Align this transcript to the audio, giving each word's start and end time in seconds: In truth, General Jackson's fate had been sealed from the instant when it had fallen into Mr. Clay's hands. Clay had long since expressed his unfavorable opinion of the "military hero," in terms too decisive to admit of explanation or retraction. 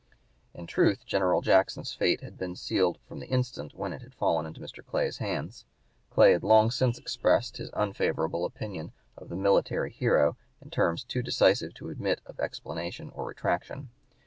In 0.55 0.65
truth, 0.65 1.05
General 1.05 1.41
Jackson's 1.41 1.93
fate 1.93 2.21
had 2.21 2.35
been 2.35 2.55
sealed 2.55 2.97
from 3.07 3.19
the 3.19 3.27
instant 3.29 3.75
when 3.75 3.93
it 3.93 4.01
had 4.01 4.15
fallen 4.15 4.47
into 4.47 4.59
Mr. 4.59 4.83
Clay's 4.83 5.19
hands. 5.19 5.63
Clay 6.09 6.31
had 6.31 6.41
long 6.43 6.71
since 6.71 6.97
expressed 6.97 7.57
his 7.57 7.69
unfavorable 7.73 8.43
opinion 8.43 8.93
of 9.15 9.29
the 9.29 9.35
"military 9.35 9.91
hero," 9.91 10.37
in 10.59 10.71
terms 10.71 11.03
too 11.03 11.21
decisive 11.21 11.75
to 11.75 11.89
admit 11.89 12.19
of 12.25 12.39
explanation 12.39 13.11
or 13.11 13.25
retraction. 13.27 13.89